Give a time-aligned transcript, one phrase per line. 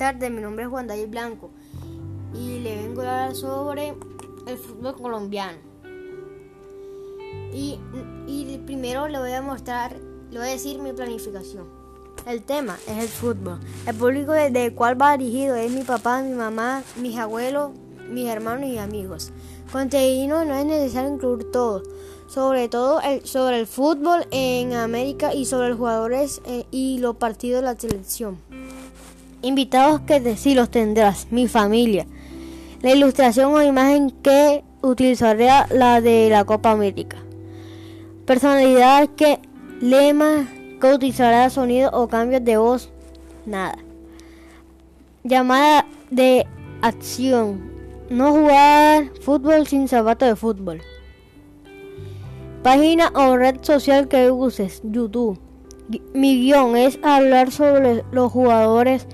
[0.00, 1.50] tardes, mi nombre es Juan David Blanco
[2.32, 3.94] y le vengo a hablar sobre
[4.46, 5.58] el fútbol colombiano.
[7.52, 7.78] Y,
[8.64, 9.94] primero le voy a mostrar,
[10.30, 11.66] le voy a decir mi planificación.
[12.26, 13.60] El tema es el fútbol.
[13.86, 17.72] El público desde el cual va dirigido es mi papá, mi mamá, mis abuelos,
[18.08, 19.32] mis hermanos y amigos.
[19.70, 21.82] Contenido no es necesario incluir todo,
[22.26, 27.16] sobre todo el, sobre el fútbol en América y sobre los jugadores eh, y los
[27.16, 28.38] partidos de la selección.
[29.42, 32.06] Invitados que sí los tendrás, mi familia.
[32.82, 37.16] La ilustración o imagen que utilizaré la de la Copa América.
[38.26, 39.40] Personalidad que
[39.80, 40.46] lema
[40.80, 42.90] que utilizará sonido o cambios de voz.
[43.46, 43.78] Nada.
[45.24, 46.46] Llamada de
[46.82, 47.70] acción.
[48.10, 50.82] No jugar fútbol sin zapato de fútbol.
[52.62, 54.82] Página o red social que uses.
[54.84, 55.38] YouTube.
[56.14, 59.06] Mi guion es hablar sobre los jugadores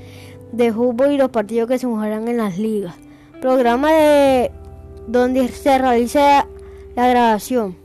[0.53, 2.95] de fútbol y los partidos que se jugarán en las ligas.
[3.41, 4.51] Programa de
[5.07, 6.47] donde se realiza
[6.95, 7.77] la grabación.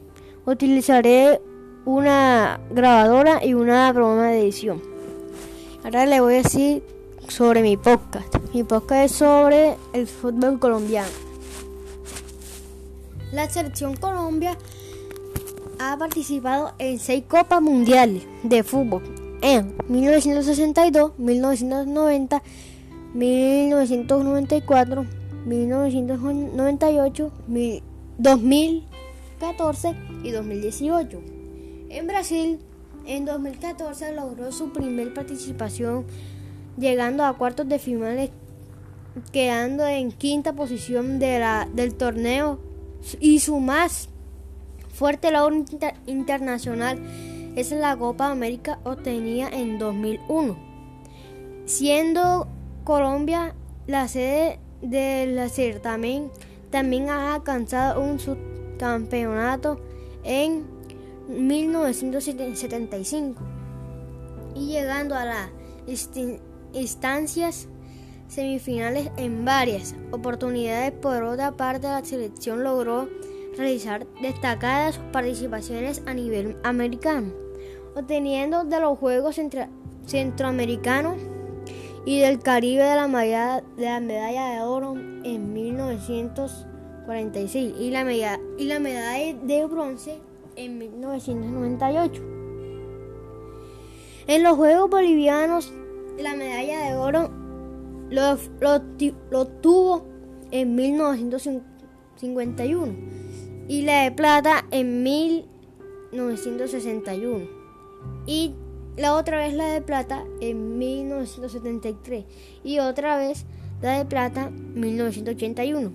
[0.45, 1.39] Utilizaré
[1.85, 4.81] una grabadora y una programa de edición.
[5.83, 6.83] Ahora le voy a decir
[7.27, 8.35] sobre mi podcast.
[8.53, 11.09] Mi podcast es sobre el fútbol colombiano.
[13.31, 14.57] La selección Colombia
[15.83, 19.01] ha participado en seis Copas Mundiales de fútbol
[19.41, 22.43] en 1962, 1990,
[23.15, 25.05] 1994,
[25.43, 27.31] 1998,
[28.19, 31.19] 2014 y 2018.
[31.89, 32.59] En Brasil,
[33.07, 36.05] en 2014 logró su primer participación
[36.77, 38.29] llegando a cuartos de finales,
[39.31, 42.59] quedando en quinta posición del torneo
[43.19, 44.10] y su más
[45.01, 45.65] fuerte logro
[46.05, 46.99] internacional
[47.55, 50.55] es la Copa América obtenida en 2001,
[51.65, 52.47] siendo
[52.83, 53.55] Colombia
[53.87, 56.29] la sede del certamen.
[56.69, 59.81] También ha alcanzado un subcampeonato
[60.23, 60.67] en
[61.27, 63.41] 1975
[64.53, 65.49] y llegando a las
[66.73, 67.67] instancias
[68.27, 70.91] semifinales en varias oportunidades.
[70.91, 73.09] Por otra parte, la selección logró
[73.61, 77.33] realizar destacadas participaciones a nivel americano,
[77.95, 79.37] obteniendo de los Juegos
[80.05, 81.17] Centroamericanos
[82.05, 88.79] y del Caribe de la, medalla, de oro en 1946 y la, medalla, y la
[88.79, 90.19] medalla de bronce
[90.55, 92.23] en 1998.
[94.27, 95.73] En los Juegos Bolivianos,
[96.17, 97.29] la medalla de oro
[98.09, 98.37] lo,
[99.29, 100.05] lo tuvo
[100.49, 103.20] en 1951
[103.71, 107.47] y la de plata en 1961
[108.27, 108.51] y
[108.97, 112.25] la otra vez la de plata en 1973
[112.65, 113.45] y otra vez
[113.81, 115.93] la de plata en 1981.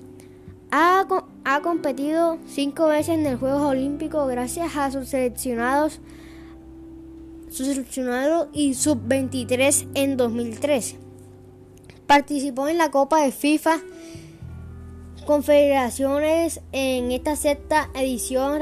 [0.71, 1.07] Ha,
[1.45, 6.01] ha, competido cinco veces en el Juegos Olímpicos gracias a sus seleccionados,
[7.51, 10.97] sus seleccionados y sub-23 en 2013.
[12.07, 13.81] Participó en la Copa de FIFA
[15.27, 18.61] Confederaciones en esta sexta edición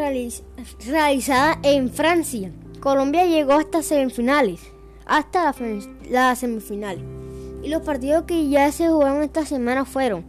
[0.86, 2.50] realizada en Francia.
[2.80, 4.60] Colombia llegó hasta semifinales,
[5.04, 5.54] hasta la,
[6.08, 6.98] la semifinal.
[7.62, 10.24] Y los partidos que ya se jugaron esta semana fueron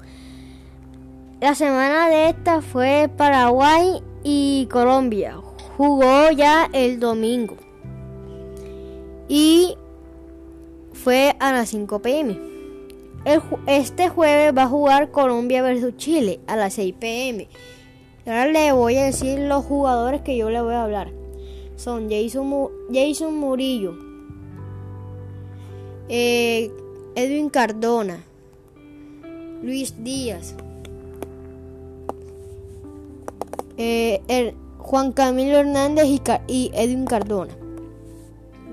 [1.42, 5.38] la semana de esta fue Paraguay y Colombia.
[5.78, 7.58] Jugó ya el domingo.
[9.28, 9.76] Y
[10.94, 12.55] fue a las 5 pm
[13.66, 17.48] este jueves va a jugar Colombia versus Chile a las 6 pm.
[18.26, 21.12] Ahora le voy a decir los jugadores que yo le voy a hablar.
[21.76, 23.96] Son Jason, Jason Murillo,
[26.08, 26.72] eh,
[27.16, 28.24] Edwin Cardona,
[29.62, 30.56] Luis Díaz,
[33.78, 36.06] eh, Juan Camilo Hernández
[36.48, 37.54] y, Edwin Cardona.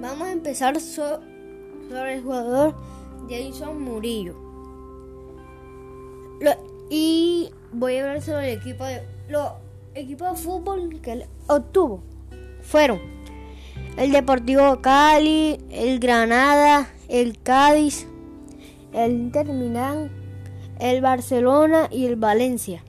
[0.00, 2.74] Vamos a empezar sobre el jugador
[3.28, 4.41] Jason Murillo.
[6.94, 9.52] Y voy a hablar sobre el equipo de los
[9.94, 12.02] equipos de fútbol que obtuvo.
[12.60, 13.00] Fueron
[13.96, 18.06] el Deportivo Cali, el Granada, el Cádiz,
[18.92, 19.46] el Inter
[20.80, 22.84] el Barcelona y el Valencia.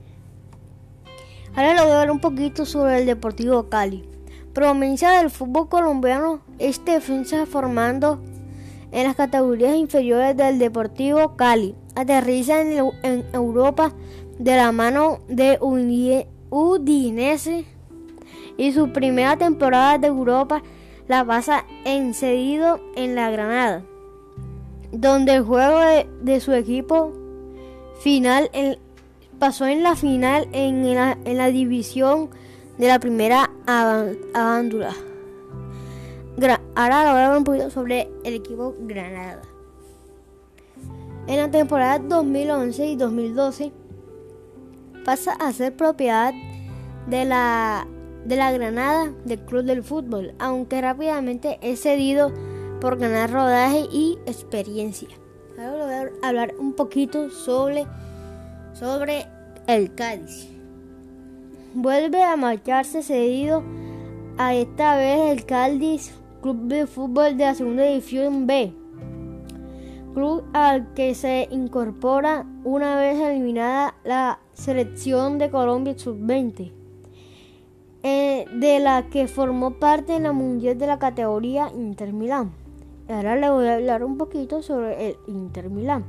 [1.54, 4.06] Ahora le voy a hablar un poquito sobre el Deportivo Cali.
[4.52, 8.22] Provincia del fútbol colombiano, este defensa formando
[8.92, 11.74] en las categorías inferiores del Deportivo Cali.
[11.94, 13.92] Aterriza en, Europa
[14.38, 15.58] de la mano de
[16.50, 17.64] Udinese
[18.56, 20.62] y su primera temporada de Europa
[21.08, 23.84] la pasa en cedido en la Granada.
[24.92, 25.80] donde el juego
[26.22, 27.12] de, su equipo
[28.00, 28.48] final
[29.38, 32.30] pasó en la final en la, división
[32.78, 34.94] de la primera avándula.
[36.74, 39.42] Ahora hablar un poquito sobre el equipo Granada.
[41.26, 43.72] En la temporada 2011 y 2012
[45.04, 46.34] pasa a ser propiedad
[47.06, 47.86] de la,
[48.26, 52.32] de la Granada del Club del Fútbol, aunque rápidamente es cedido
[52.80, 55.08] por ganar rodaje y experiencia.
[55.58, 57.86] Ahora voy a hablar un poquito sobre,
[58.74, 59.26] sobre
[59.66, 60.48] el Cádiz.
[61.72, 63.62] Vuelve a marcharse cedido
[64.36, 66.12] a esta vez el Cádiz
[66.42, 68.74] Club de Fútbol de la Segunda División B,
[70.14, 76.72] club al que se incorpora una vez eliminada la selección de Colombia sub-20,
[78.02, 82.52] eh, de la que formó parte en la Mundial de la categoría Inter Milán.
[83.08, 86.04] Ahora le voy a hablar un poquito sobre el Inter Milán.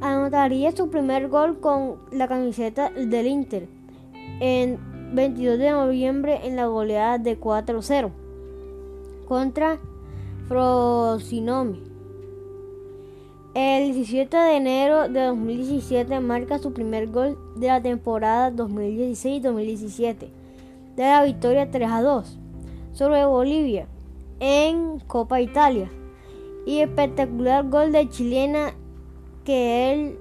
[0.00, 3.68] Anotaría su primer gol con la camiseta del Inter
[4.40, 4.78] en
[5.14, 8.10] 22 de noviembre en la goleada de 4-0
[9.26, 9.78] contra
[10.48, 11.93] Frosinone.
[13.54, 20.26] El 17 de enero de 2017 marca su primer gol de la temporada 2016-2017
[20.96, 22.36] de la victoria 3 a 2
[22.94, 23.86] sobre Bolivia
[24.40, 25.88] en Copa Italia
[26.66, 28.74] y espectacular gol de chilena
[29.44, 30.18] que el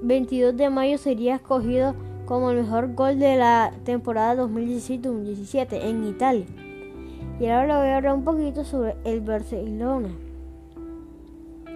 [0.00, 1.94] 22 de mayo sería escogido
[2.24, 6.46] como el mejor gol de la temporada 2016-2017 en Italia.
[7.38, 10.08] Y ahora le voy a hablar un poquito sobre el Barcelona.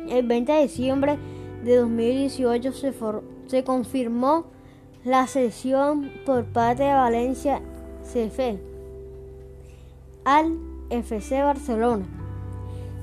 [0.09, 1.19] El 20 de diciembre
[1.65, 2.93] de 2018 se,
[3.47, 4.47] se confirmó
[5.05, 7.61] la cesión por parte de Valencia
[8.03, 8.59] CF
[10.25, 10.59] al
[10.91, 12.07] FC Barcelona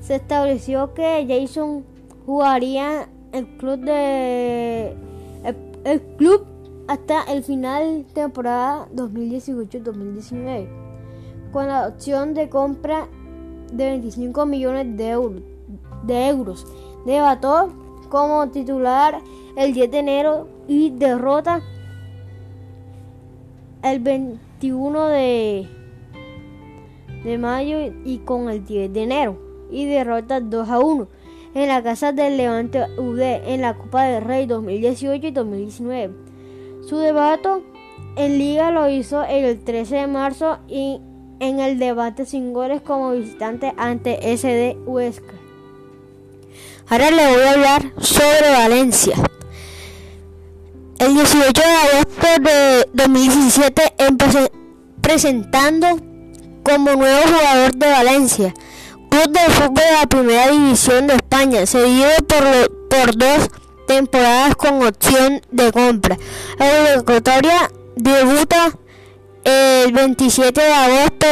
[0.04, 1.84] se estableció que Jason
[2.26, 4.94] jugaría el club de
[5.84, 6.44] el, club
[6.86, 10.68] hasta el final de temporada 2018-2019
[11.52, 13.08] con la opción de compra
[13.72, 15.42] de 25 millones de.
[16.04, 16.66] De euros.
[17.04, 17.72] Debató
[18.08, 19.20] como titular
[19.56, 21.62] el 10 de enero y derrota
[23.82, 25.68] el 21 de,
[27.24, 29.38] de mayo y con el 10 de enero
[29.70, 31.08] y derrota 2 a 1
[31.54, 36.14] en la casa del Levante UD en la Copa del Rey 2018 y 2019.
[36.82, 37.48] Su debate
[38.16, 41.00] en liga lo hizo el 13 de marzo y
[41.40, 45.43] en el debate sin goles como visitante ante SD Huesca.
[46.88, 49.16] Ahora le voy a hablar sobre Valencia.
[50.98, 54.52] El 18 de agosto de 2017 empecé
[55.00, 55.98] presentando
[56.62, 58.54] como nuevo jugador de Valencia
[59.14, 63.48] Club de Fútbol de la Primera División de España, seguido por, por dos
[63.86, 66.18] temporadas con opción de compra.
[66.58, 68.76] La convocatoria debuta
[69.44, 71.26] el 27 de agosto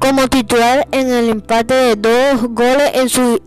[0.00, 3.40] como titular en el empate de dos goles en su,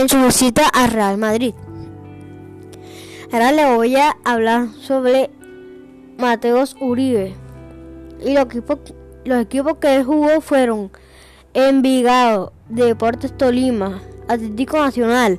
[0.00, 1.54] en su visita a Real Madrid.
[3.30, 5.30] Ahora le voy a hablar sobre
[6.16, 7.34] Mateos Uribe.
[8.24, 8.78] Y los equipos,
[9.24, 10.90] los equipos que jugó fueron
[11.52, 15.38] Envigado, Deportes Tolima, Atlético Nacional,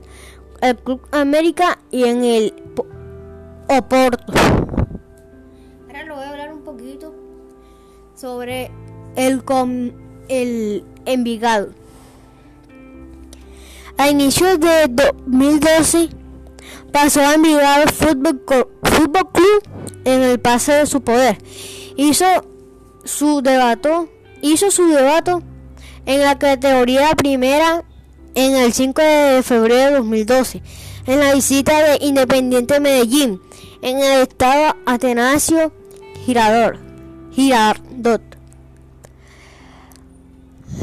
[0.61, 2.53] el Club América y en el
[3.67, 4.31] Oporto.
[5.87, 7.15] Ahora le voy a hablar un poquito
[8.13, 8.69] sobre
[9.15, 9.43] el,
[10.29, 11.80] el Envigado.
[13.97, 16.09] A inicios de 2012
[16.91, 18.41] pasó a Envigado Fútbol,
[18.83, 19.63] Fútbol Club
[20.05, 21.37] en el pase de su poder.
[21.95, 22.25] Hizo
[23.03, 24.09] su debato,
[24.41, 25.33] hizo su debate
[26.05, 27.83] en la categoría primera
[28.35, 30.61] en el 5 de febrero de 2012,
[31.05, 33.41] en la visita de Independiente Medellín,
[33.81, 35.73] en el estado Atenasio
[36.25, 36.79] Girador,
[37.33, 38.21] Girardot,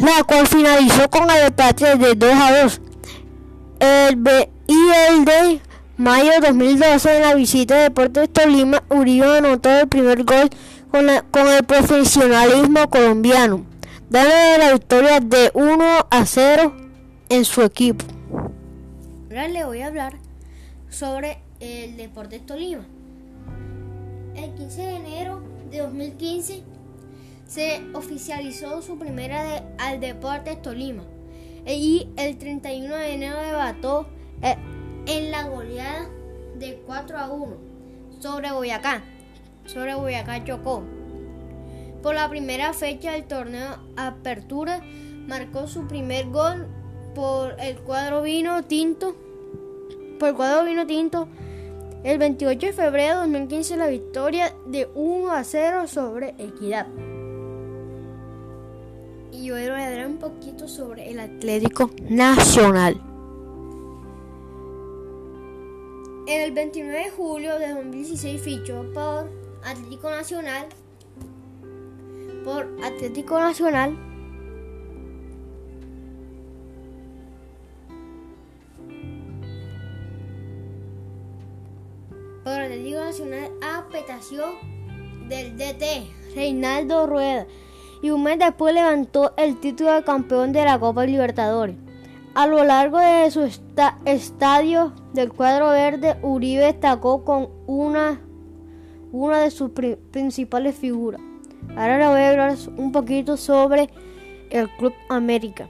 [0.03, 2.81] la cual finalizó con el empate de 2 a 2.
[3.81, 4.19] El
[4.67, 5.61] y el de
[5.97, 10.51] mayo de 2012, en la visita de Deportes Tolima, Uribe anotó el primer gol
[10.91, 13.65] con, con el profesionalismo colombiano
[14.11, 16.73] dale la victoria de 1 a 0
[17.29, 18.05] en su equipo.
[19.29, 20.15] Ahora le voy a hablar
[20.89, 22.87] sobre el Deportes Tolima.
[24.35, 26.63] El 15 de enero de 2015
[27.47, 31.03] se oficializó su primera de, al Deportes Tolima
[31.77, 34.07] y el 31 de enero debató
[34.43, 34.57] eh,
[35.07, 36.09] en la goleada
[36.57, 37.57] de 4 a 1
[38.21, 39.03] sobre Boyacá.
[39.67, 40.83] Sobre Boyacá Chocó.
[42.03, 44.81] Por la primera fecha del torneo Apertura
[45.27, 46.67] marcó su primer gol
[47.15, 49.15] por el cuadro vino tinto
[50.19, 51.29] por el cuadro vino tinto.
[52.05, 56.87] El 28 de febrero de 2015 la victoria de 1 a 0 sobre Equidad.
[59.49, 63.01] Y voy a hablar un poquito sobre el Atlético Nacional.
[66.27, 69.31] En el 29 de julio de 2016 fichó por
[69.65, 70.67] Atlético Nacional
[72.45, 73.97] por Atlético Nacional
[82.45, 84.51] por Atlético Nacional a petación
[85.31, 87.47] del DT Reinaldo Rueda
[88.03, 91.77] y un mes después levantó el título de campeón de la Copa Libertadores.
[92.35, 93.43] A lo largo de su
[94.05, 98.21] estadio del cuadro verde, Uribe destacó con una,
[99.11, 99.71] una de sus
[100.11, 101.21] principales figuras.
[101.71, 103.91] Ahora le voy a hablar un poquito sobre
[104.51, 105.69] el Club América.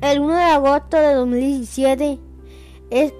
[0.00, 2.18] El 1 de agosto de 2017
[2.90, 3.12] es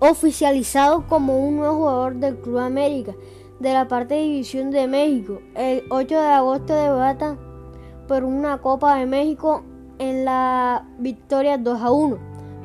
[0.00, 3.14] oficializado como un nuevo jugador del Club América
[3.60, 5.40] de la parte de División de México.
[5.54, 7.36] El 8 de agosto debata
[8.06, 9.62] por una Copa de México
[9.98, 12.18] en la victoria 2 a 1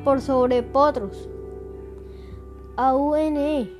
[0.04, 1.28] por sobre Potros
[2.76, 3.70] a UNE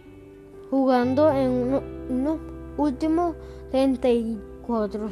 [0.71, 2.38] jugando en unos
[2.76, 3.37] últimos
[3.71, 5.11] 34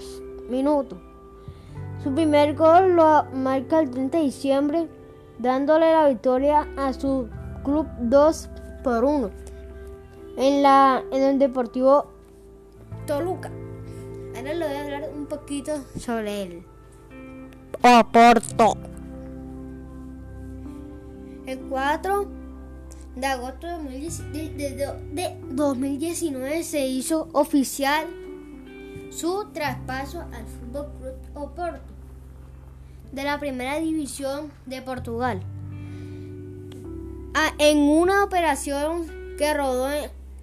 [0.49, 0.99] minutos.
[2.03, 4.89] Su primer gol lo marca el 30 de diciembre
[5.39, 7.29] dándole la victoria a su
[7.65, 8.51] club 2
[8.83, 9.31] por 1
[10.37, 12.07] en, la, en el Deportivo
[13.07, 13.51] Toluca.
[14.37, 16.63] Ahora le voy a hablar un poquito sobre él.
[17.83, 18.77] Oporto.
[21.47, 22.29] El 4
[23.17, 28.07] de agosto de 2019 se hizo oficial
[29.11, 31.93] su traspaso al Fútbol Club Oporto
[33.13, 35.43] de la primera división de Portugal.
[37.35, 39.89] Ah, en una operación que rodó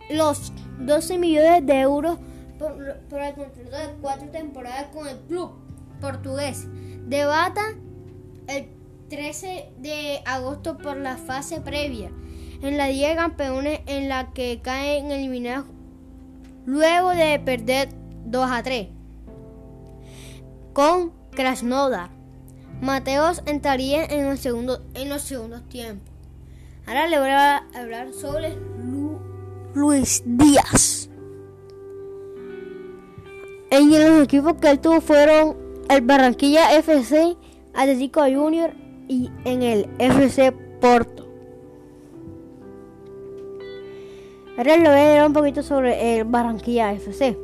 [0.09, 2.17] los 12 millones de euros
[2.57, 5.51] por, el contrato de cuatro temporadas con el club
[6.01, 6.67] portugués.
[7.07, 7.61] Debata
[8.47, 8.69] el
[9.09, 12.11] 13 de agosto por la fase previa
[12.61, 15.65] en la Liga de Campeones en la que caen eliminados
[16.65, 17.89] luego de perder
[18.25, 18.87] 2 a 3
[20.73, 22.09] con Krasnodar.
[22.81, 26.13] Mateos entraría en, el segundo, en los segundos tiempos.
[26.87, 28.55] Ahora le voy a hablar sobre
[29.73, 31.09] Luis Díaz.
[33.69, 35.55] En los equipos que él tuvo fueron
[35.89, 37.37] el Barranquilla FC,
[37.75, 38.71] Atlético Junior
[39.07, 41.27] y en el FC Porto.
[44.57, 47.37] Ahora le voy a hablar un poquito sobre el Barranquilla FC.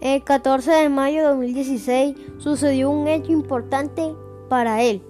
[0.00, 4.14] El 14 de mayo de 2016 sucedió un hecho importante
[4.48, 5.00] para él.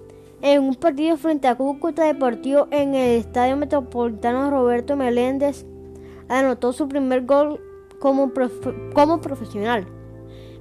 [0.43, 5.65] En un partido frente a Cúcuta Deportivo en el Estadio Metropolitano Roberto Meléndez,
[6.29, 7.59] anotó su primer gol
[7.99, 8.31] como,
[8.93, 9.87] como profesional,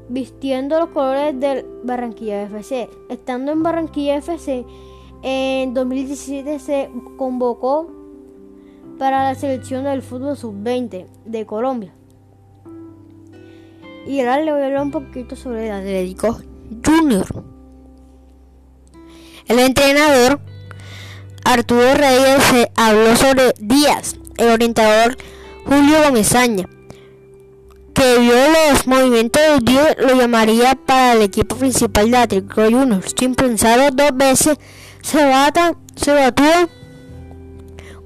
[0.08, 2.88] vistiendo los colores del Barranquilla FC.
[3.08, 4.64] Estando en Barranquilla FC,
[5.22, 7.90] en 2017 se convocó
[8.98, 11.94] para la selección del fútbol sub-20 de Colombia.
[14.06, 16.38] Y ahora le voy a hablar un poquito sobre el Atlético
[16.84, 17.26] Junior.
[19.46, 20.40] El entrenador
[21.44, 25.16] Arturo Reyes habló sobre Díaz, el orientador
[25.64, 26.68] Julio Gomezaña,
[27.94, 33.14] que vio los movimientos de Dios, lo llamaría para el equipo principal de Atlético Juniors.
[33.18, 34.58] Sin pensarlo dos veces,
[35.02, 36.68] se, bata, se batió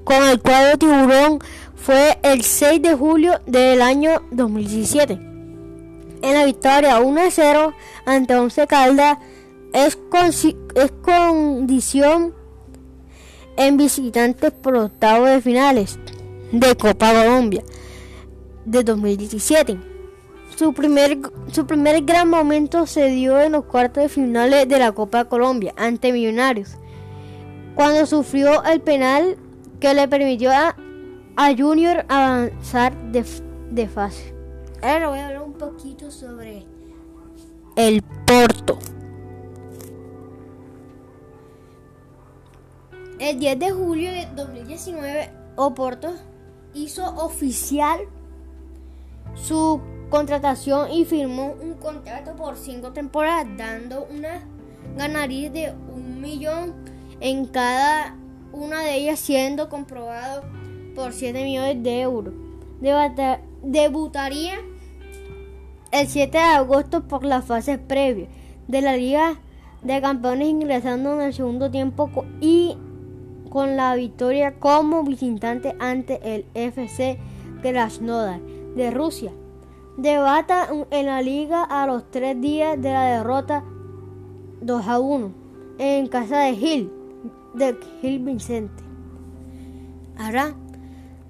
[0.05, 1.39] con el cuadro tiburón.
[1.75, 5.13] Fue el 6 de julio del año 2017.
[6.23, 7.75] En la victoria 1-0
[8.07, 9.19] ante Once Caldas
[9.73, 9.97] es,
[11.03, 12.35] condición
[13.57, 15.99] en visitantes por octavo de finales
[16.53, 17.63] de Copa Colombia
[18.65, 19.79] de 2017.
[20.57, 21.19] Su primer,
[21.53, 25.75] su primer gran momento se dio en los cuartos de finales de la Copa Colombia
[25.77, 26.77] ante Millonarios,
[27.75, 29.37] cuando sufrió el penal
[29.81, 30.77] que le permitió a,
[31.57, 33.25] Junior avanzar de,
[33.71, 34.35] de fase.
[34.83, 36.65] Ahora voy a hablar un poquito sobre
[37.77, 38.79] el Porto.
[43.19, 46.15] El 10 de julio de 2019, Oporto
[46.77, 48.01] hizo oficial
[49.35, 49.81] su
[50.11, 54.43] contratación y firmó un contrato por cinco temporadas, dando una
[54.97, 56.75] ganaría de un millón
[57.21, 58.17] en cada
[58.53, 60.43] una de ellas, siendo comprobado
[60.95, 62.35] por 7 millones de euros.
[63.63, 64.55] debutaría
[65.91, 68.29] el 7 de agosto por las fases previas
[68.69, 69.41] de la Liga
[69.83, 72.77] de Campeones, ingresando en el segundo tiempo y
[73.57, 77.19] con la victoria como visitante ante el FC
[77.63, 79.33] Krasnodar de Rusia.
[79.97, 83.65] Debata en la liga a los tres días de la derrota
[84.61, 85.33] 2 a 1
[85.79, 86.93] en casa de Gil,
[87.55, 88.85] de Gil Vicente.
[90.19, 90.55] Ahora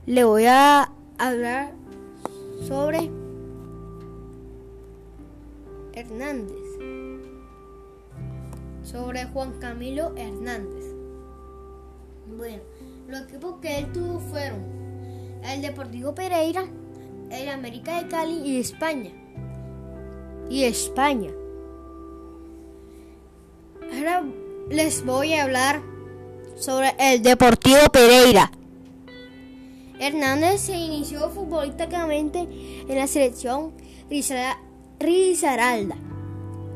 [0.07, 1.75] le voy a hablar
[2.67, 3.09] sobre
[5.93, 6.57] Hernández.
[8.83, 10.86] Sobre Juan Camilo Hernández.
[12.37, 12.63] Bueno,
[13.09, 14.61] los equipos que él tuvo fueron
[15.43, 16.67] el Deportivo Pereira,
[17.31, 19.11] el América de Cali y España.
[20.51, 21.31] Y España.
[23.95, 24.25] Ahora
[24.69, 25.81] les voy a hablar
[26.57, 28.51] sobre el Deportivo Pereira.
[29.99, 32.47] Hernández se inició futbolísticamente
[32.87, 33.73] en la selección
[34.99, 35.97] Rizaralda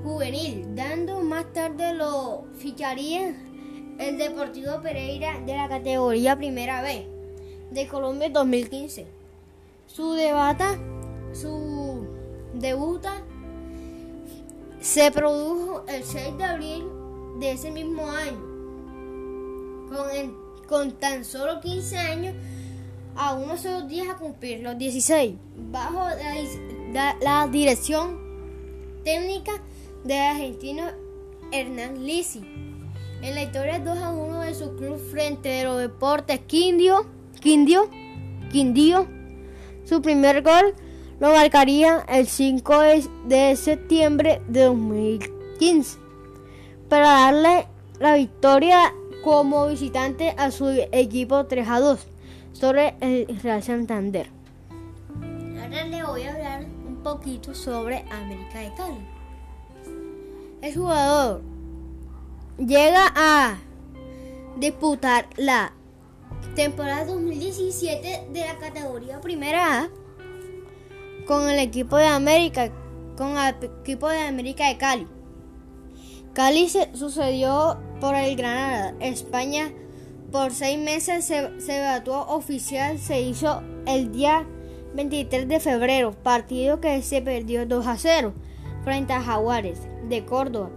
[0.02, 3.34] juvenil, dando más tarde lo ficharía
[4.00, 7.06] el Deportivo Pereira de la categoría Primera B
[7.70, 9.06] de Colombia 2015.
[9.86, 10.78] Su debata,
[11.34, 12.06] su
[12.54, 13.22] debuta
[14.80, 16.84] se produjo el 6 de abril
[17.38, 18.40] de ese mismo año.
[19.88, 22.34] Con, con tan solo 15 años,
[23.16, 25.34] a unos solo días a cumplir los 16,
[25.70, 26.08] bajo
[26.92, 28.18] la, la dirección
[29.04, 29.52] técnica
[30.04, 30.84] del argentino
[31.52, 32.69] Hernán Lisi.
[33.22, 37.06] En la historia 2 a 1 de su club frente a los deportes Quindio,
[37.40, 37.90] Quindio,
[38.50, 39.06] Quindio,
[39.84, 40.74] su primer gol
[41.18, 42.80] lo marcaría el 5
[43.26, 45.98] de septiembre de 2015
[46.88, 47.66] para darle
[47.98, 52.06] la victoria como visitante a su equipo 3 a 2
[52.52, 54.30] sobre el Real Santander.
[55.60, 59.06] Ahora le voy a hablar un poquito sobre América de Cali.
[60.62, 61.49] El jugador
[62.66, 63.58] llega a
[64.56, 65.72] disputar la
[66.54, 69.90] temporada 2017 de la categoría Primera A
[71.26, 72.70] con el equipo de América,
[73.16, 75.06] con el equipo de América de Cali.
[76.34, 79.72] Cali se sucedió por el Granada, España.
[80.30, 84.46] Por seis meses se, se oficial, se hizo el día
[84.94, 88.32] 23 de febrero, partido que se perdió 2 a 0
[88.84, 90.70] frente a Jaguares de Córdoba.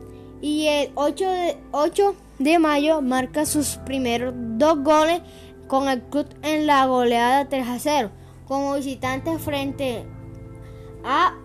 [0.43, 5.21] Y el 8 de, 8 de mayo marca sus primeros dos goles
[5.69, 8.11] con el club en la goleada 3 a 0
[8.45, 10.03] como visitante frente
[11.05, 11.37] a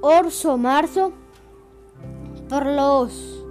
[0.00, 1.12] Orso Marzo
[2.48, 3.44] por los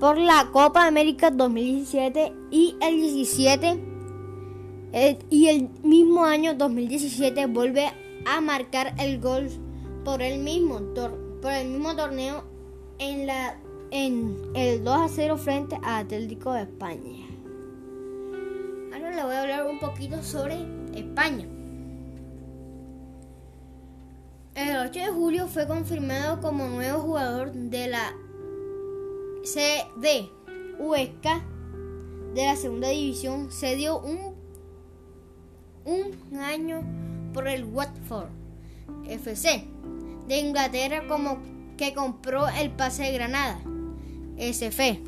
[0.00, 3.80] por la Copa América 2017 y el 17
[4.92, 7.90] eh, y el mismo año 2017 vuelve
[8.26, 9.48] a marcar el gol
[10.04, 10.78] por el mismo
[11.40, 12.55] por el mismo torneo
[12.98, 13.56] en la
[13.90, 17.26] en el 2 a 0 frente a Atlético de España.
[18.92, 21.46] Ahora le voy a hablar un poquito sobre España.
[24.54, 28.14] El 8 de julio fue confirmado como nuevo jugador de la
[29.44, 30.28] CD
[30.78, 31.44] Huesca
[32.34, 33.52] de la segunda división.
[33.52, 34.34] Se dio un,
[35.84, 36.82] un año
[37.32, 38.28] por el Watford
[39.08, 39.64] FC
[40.26, 41.38] de Inglaterra como
[41.76, 43.58] que compró el pase de Granada,
[44.36, 45.00] SF.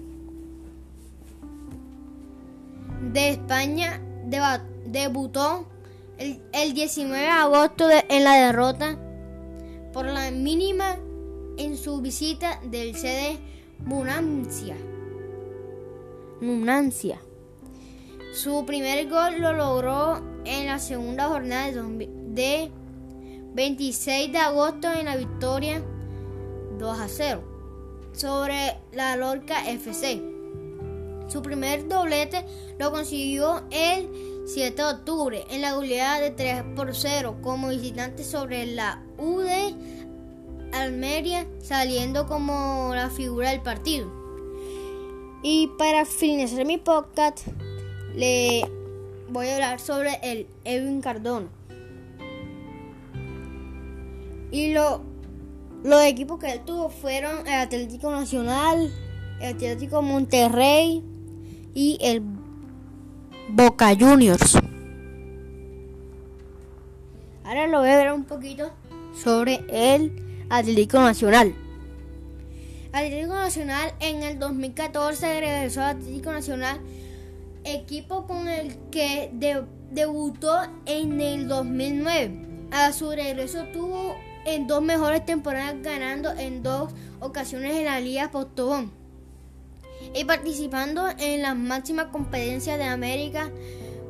[3.12, 4.00] De España
[4.87, 5.66] debutó
[6.18, 8.98] el, 19 de agosto en la derrota
[9.92, 10.96] por la mínima
[11.57, 13.38] en su visita del sede
[13.85, 14.76] Munancia.
[16.40, 17.18] Munancia.
[18.33, 22.70] Su primer gol lo logró en la segunda jornada de
[23.54, 25.83] 26 de agosto en la victoria
[26.79, 27.43] 2 a 0
[28.12, 30.23] sobre la Lorca FC.
[31.29, 32.45] Su primer doblete
[32.79, 34.09] lo consiguió el
[34.47, 39.75] 7 de octubre en la goleada de 3 por 0 como visitante sobre la UD
[40.73, 44.11] Almería, saliendo como la figura del partido.
[45.43, 47.47] Y para finalizar mi podcast,
[48.14, 48.69] le
[49.29, 51.49] voy a hablar sobre el Edwin Cardona.
[54.51, 55.03] Y lo,
[55.85, 58.93] los equipos que él tuvo fueron el Atlético Nacional,
[59.41, 61.03] el Atlético Monterrey
[61.75, 62.23] y el
[63.51, 64.59] Boca Juniors.
[67.45, 68.71] Ahora lo voy a ver un poquito
[69.14, 71.55] sobre el Atlético Nacional.
[72.93, 76.81] Atlético Nacional en el 2014 regresó al Atlético Nacional,
[77.64, 79.31] equipo con el que
[79.91, 82.47] debutó en el 2009.
[82.71, 88.31] A su regreso tuvo en dos mejores temporadas ganando en dos ocasiones en la Liga
[88.31, 88.92] Postobón.
[90.14, 93.51] y participando en las máximas competencias de América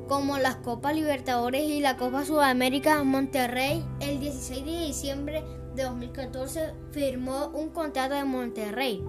[0.09, 6.73] como las Copas Libertadores y la Copa Sudamérica, Monterrey el 16 de diciembre de 2014
[6.91, 9.05] firmó un contrato de Monterrey.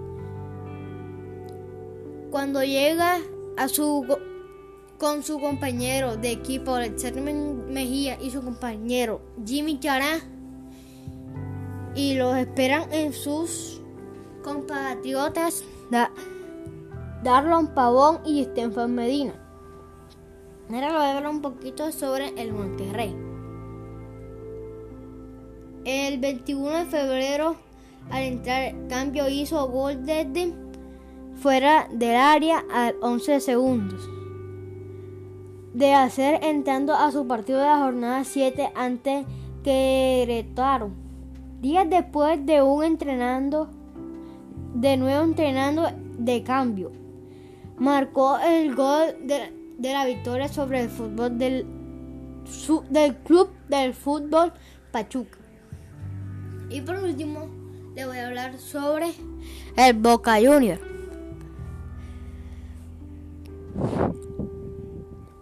[2.30, 3.18] Cuando llega
[3.56, 4.06] a su
[4.98, 10.20] con su compañero de equipo Alexander Mejía y su compañero Jimmy Chará
[11.94, 13.80] y los esperan en sus
[14.42, 15.64] compatriotas
[17.22, 19.34] Darlon Pavón y Stefan Medina.
[20.70, 23.14] Ahora voy a hablar un poquito sobre el Monterrey.
[25.84, 27.56] El 21 de febrero,
[28.10, 30.54] al entrar cambio, hizo gol desde
[31.36, 34.08] fuera del área a 11 segundos
[35.72, 39.24] de hacer entrando a su partido de la jornada 7 ante
[39.62, 40.90] Querétaro.
[41.60, 43.68] Días después de un entrenando,
[44.74, 46.90] de nuevo entrenando de cambio,
[47.76, 51.66] marcó el gol de, la victoria sobre el fútbol del,
[53.24, 54.54] Club del Fútbol
[54.90, 55.38] Pachuca.
[56.70, 57.50] Y por último,
[57.94, 59.12] le voy a hablar sobre
[59.76, 60.80] el Boca Junior.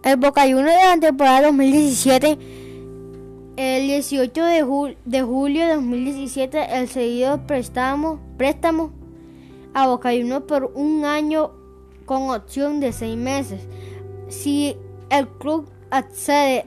[0.02, 2.57] El Boca Junior de la temporada 2017,
[3.58, 8.92] el 18 de, julio de 2017, el seguido préstamo, préstamo
[9.74, 11.50] a Boca Juniors por un año
[12.04, 13.66] con opción de seis meses
[14.28, 14.76] si
[15.10, 16.66] el club accede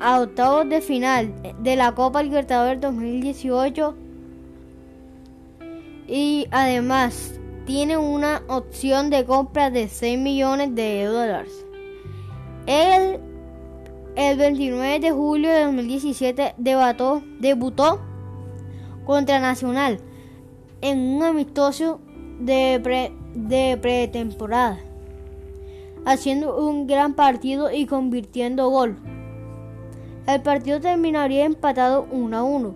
[0.00, 3.94] a octavos de final de la Copa Libertadores 2018
[6.08, 11.52] y además tiene una opción de compra de 6 millones de dólares.
[12.66, 13.20] El,
[14.16, 18.00] el 29 de julio de 2017 debató, debutó
[19.04, 20.00] contra Nacional
[20.80, 22.00] en un amistoso
[22.40, 24.78] de, de pretemporada
[26.04, 28.96] haciendo un gran partido y convirtiendo gol.
[30.26, 32.74] El partido terminaría empatado 1 a 1.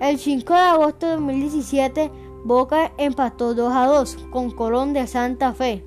[0.00, 2.10] El 5 de agosto de 2017,
[2.44, 5.84] Boca empató 2 a 2 con Colón de Santa Fe.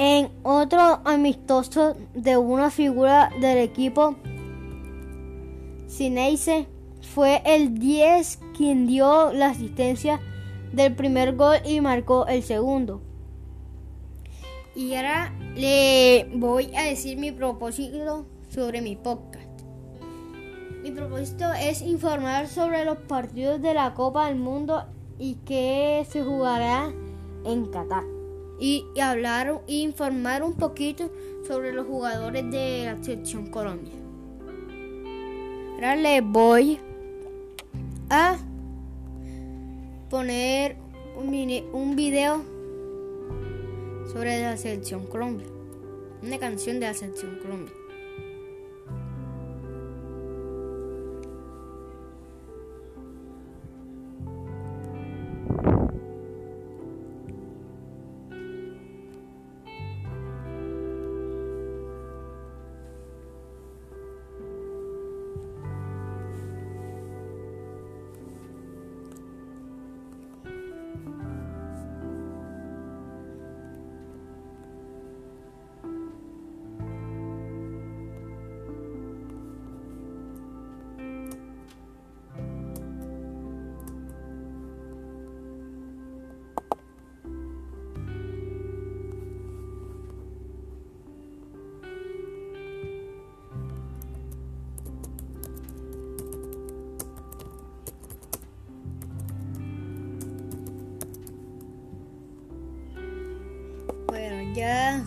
[0.00, 4.14] En otro amistoso de una figura del equipo,
[5.88, 6.68] Cineise
[7.02, 10.20] fue el 10 quien dio la asistencia
[10.72, 13.02] del primer gol y marcó el segundo.
[14.76, 19.62] Y ahora le voy a decir mi propósito sobre mi podcast.
[20.80, 24.84] Mi propósito es informar sobre los partidos de la Copa del Mundo
[25.18, 26.92] y que se jugará
[27.44, 28.17] en Qatar.
[28.60, 31.10] Y, hablar e informar un poquito
[31.46, 33.92] sobre los jugadores de la selección Colombia.
[35.74, 36.80] Ahora le voy
[38.10, 38.36] a
[40.10, 40.76] poner
[41.16, 41.28] un,
[41.72, 42.42] un video
[44.12, 45.46] sobre la selección Colombia.
[46.22, 47.77] Una canción de la selección Colombia.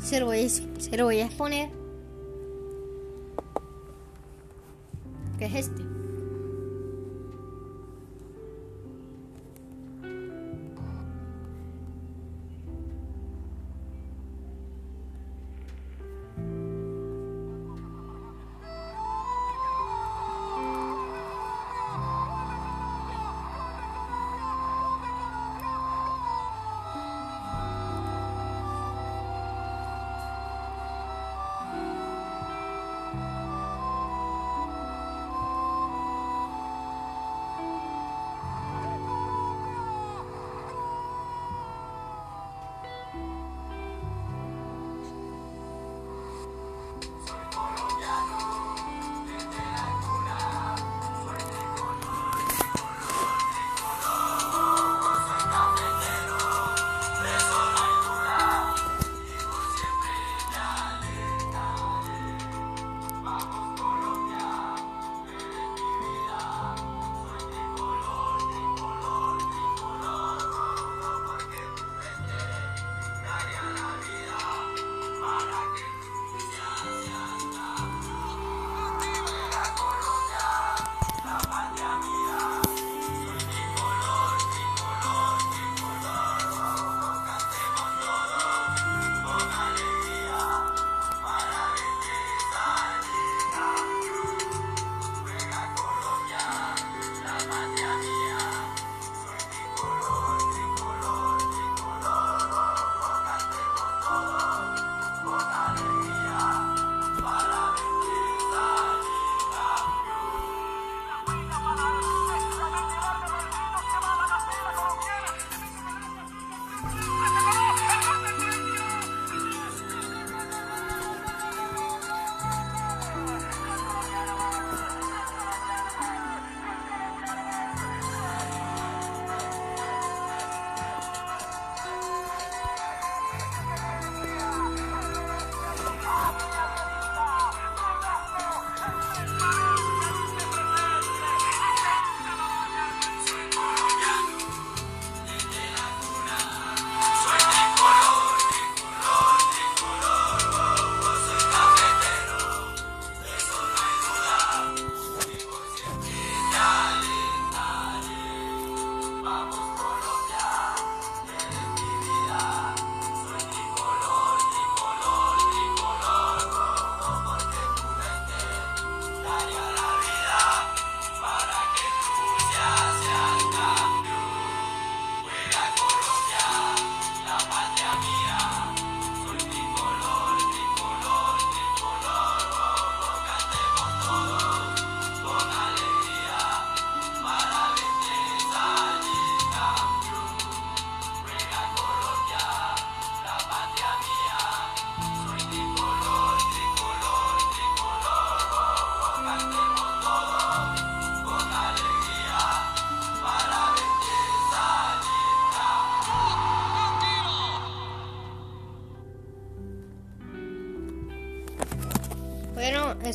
[0.02, 1.81] Se lo voy a, se lo voy a exponer.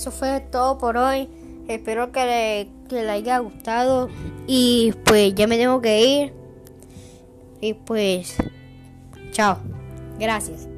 [0.06, 1.28] Eso fue todo por hoy.
[1.66, 4.08] Espero que le, que haya gustado.
[4.46, 6.32] Y pues ya me tengo que ir.
[7.60, 8.36] Y pues,
[9.32, 9.58] chao.
[10.16, 10.68] Gracias.